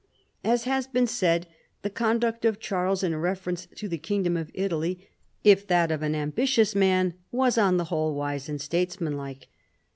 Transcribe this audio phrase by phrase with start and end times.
[0.43, 1.45] As has been said,
[1.83, 5.07] the conduct of Charles in reference to the kingdom of Italy,
[5.43, 9.47] if that of an ambitious man, was on the \vhole wise and states manlike.